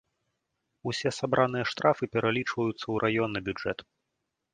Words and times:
Усе 0.91 1.09
сабраныя 1.17 1.65
штрафы 1.71 2.09
пералічваюцца 2.15 2.79
ў 2.79 2.95
раённы 3.05 3.39
бюджэт. 3.51 3.79